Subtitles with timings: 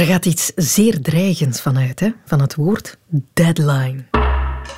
[0.00, 2.08] Er gaat iets zeer dreigends vanuit, hè?
[2.24, 2.96] van het woord
[3.32, 4.04] deadline.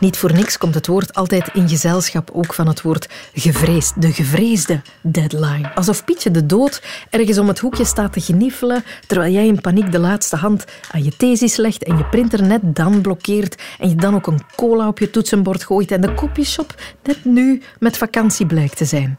[0.00, 4.02] Niet voor niks komt het woord altijd in gezelschap ook van het woord gevreesd.
[4.02, 5.74] De gevreesde deadline.
[5.74, 9.92] Alsof Pietje de dood ergens om het hoekje staat te gniffelen, terwijl jij in paniek
[9.92, 13.94] de laatste hand aan je thesis legt en je printer net dan blokkeert en je
[13.94, 18.46] dan ook een cola op je toetsenbord gooit en de kopjeshop net nu met vakantie
[18.46, 19.16] blijkt te zijn.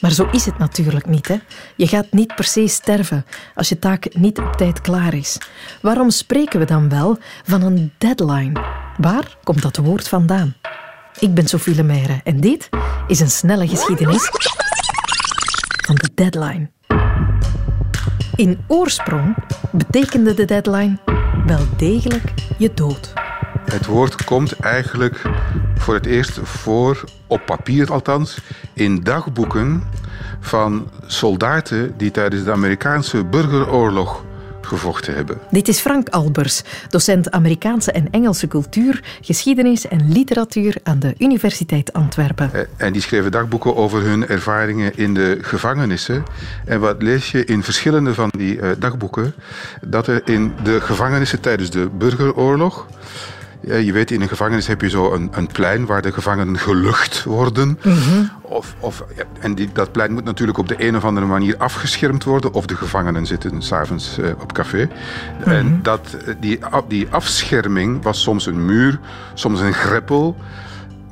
[0.00, 1.28] Maar zo is het natuurlijk niet.
[1.28, 1.36] Hè?
[1.76, 3.24] Je gaat niet per se sterven
[3.54, 5.38] als je taak niet op tijd klaar is.
[5.82, 8.62] Waarom spreken we dan wel van een deadline?
[8.96, 10.54] Waar komt dat woord vandaan?
[11.18, 12.68] Ik ben Sophie Lemaire en dit
[13.06, 14.30] is een snelle geschiedenis
[15.86, 16.70] van de deadline.
[18.34, 19.36] In oorsprong
[19.72, 20.98] betekende de deadline
[21.46, 23.12] wel degelijk je dood.
[23.64, 25.22] Het woord komt eigenlijk
[25.84, 28.38] voor het eerst voor, op papier althans,
[28.72, 29.82] in dagboeken
[30.40, 34.24] van soldaten die tijdens de Amerikaanse burgeroorlog
[34.60, 35.38] gevochten hebben.
[35.50, 41.92] Dit is Frank Albers, docent Amerikaanse en Engelse cultuur, geschiedenis en literatuur aan de Universiteit
[41.92, 42.50] Antwerpen.
[42.52, 46.22] Eh, en die schreven dagboeken over hun ervaringen in de gevangenissen.
[46.64, 49.34] En wat lees je in verschillende van die eh, dagboeken?
[49.80, 52.86] Dat er in de gevangenissen tijdens de burgeroorlog
[53.66, 57.22] je weet, in een gevangenis heb je zo een, een plein waar de gevangenen gelucht
[57.22, 57.78] worden.
[57.82, 58.24] Mhm.
[58.42, 59.04] of, of,
[59.40, 62.52] en die, dat plein moet natuurlijk op de een of andere manier afgeschermd worden.
[62.52, 64.88] Of de gevangenen zitten s'avonds uh, op café.
[65.44, 65.82] En mhm.
[65.82, 68.98] dat, die, die afscherming was soms een muur,
[69.34, 70.36] soms een greppel.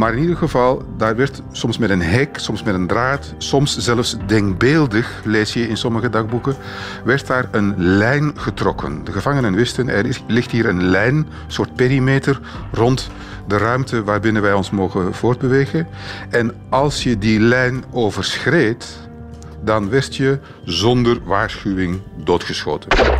[0.00, 3.76] Maar in ieder geval, daar werd soms met een hek, soms met een draad, soms
[3.78, 6.56] zelfs denkbeeldig, lees je in sommige dagboeken,
[7.04, 9.04] werd daar een lijn getrokken.
[9.04, 12.40] De gevangenen wisten, er ligt hier een lijn, een soort perimeter,
[12.72, 13.10] rond
[13.46, 15.86] de ruimte waarbinnen wij ons mogen voortbewegen.
[16.30, 19.08] En als je die lijn overschreed,
[19.64, 23.19] dan werd je zonder waarschuwing doodgeschoten.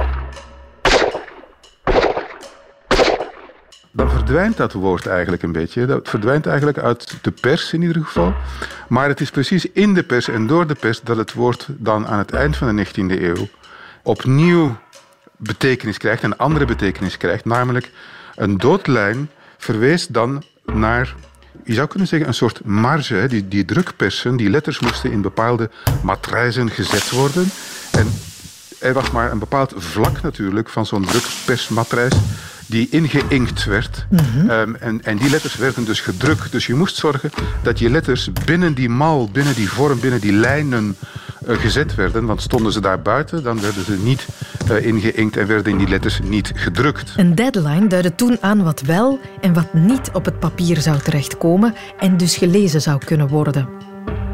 [4.10, 5.86] Verdwijnt dat woord eigenlijk een beetje.
[5.86, 8.34] Dat verdwijnt eigenlijk uit de pers in ieder geval.
[8.88, 12.06] Maar het is precies in de pers en door de pers dat het woord dan
[12.06, 13.48] aan het eind van de 19e eeuw
[14.02, 14.76] opnieuw
[15.36, 17.44] betekenis krijgt, een andere betekenis krijgt.
[17.44, 17.90] Namelijk
[18.34, 21.14] een doodlijn verwees dan naar
[21.64, 23.26] je zou kunnen zeggen, een soort marge.
[23.28, 25.70] Die, die drukpersen, die letters moesten in bepaalde
[26.02, 27.50] matrijzen gezet worden.
[27.90, 28.06] En
[28.78, 32.14] er was maar een bepaald vlak natuurlijk van zo'n drukpersmatrijs
[32.70, 34.06] die ingeïnkt werd.
[34.10, 34.50] Mhm.
[34.50, 36.52] Ehm, en, en die letters werden dus gedrukt.
[36.52, 37.30] Dus je moest zorgen
[37.62, 40.96] dat je letters binnen die mal, binnen die vorm, binnen die lijnen
[41.48, 42.26] uh, gezet werden.
[42.26, 44.26] Want stonden ze daar buiten, dan werden ze niet
[44.70, 47.14] uh, ingeïnkt en werden die letters niet gedrukt.
[47.16, 51.74] Een deadline duidde toen aan wat wel en wat niet op het papier zou terechtkomen
[51.98, 53.68] en dus gelezen zou kunnen worden.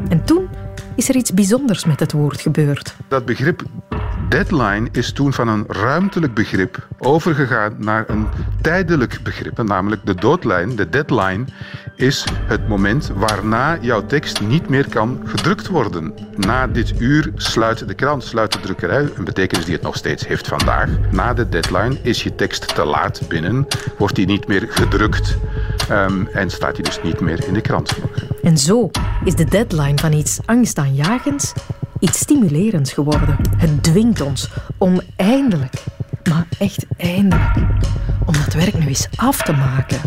[0.09, 0.47] En toen
[0.95, 2.95] is er iets bijzonders met het woord gebeurd.
[3.07, 3.63] Dat begrip
[4.29, 8.27] deadline is toen van een ruimtelijk begrip overgegaan naar een
[8.61, 9.63] tijdelijk begrip.
[9.63, 11.45] Namelijk de doodlijn, de deadline,
[11.95, 16.13] is het moment waarna jouw tekst niet meer kan gedrukt worden.
[16.35, 20.27] Na dit uur sluit de krant, sluit de drukkerij, een betekenis die het nog steeds
[20.27, 20.89] heeft vandaag.
[21.11, 23.67] Na de deadline is je tekst te laat binnen,
[23.97, 25.37] wordt die niet meer gedrukt
[25.89, 27.97] ehm, en staat die dus niet meer in de krant.
[28.41, 28.91] En zo
[29.23, 31.53] is de deadline van iets angstaanjagends
[32.07, 33.35] iets stimulerends geworden.
[33.57, 35.83] Het dwingt ons om eindelijk,
[36.29, 37.55] maar echt eindelijk,
[38.25, 39.99] om dat werk nu eens af te maken.